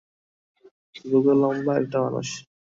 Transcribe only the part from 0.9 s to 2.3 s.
রোগা, লম্বা একটি মানুষ।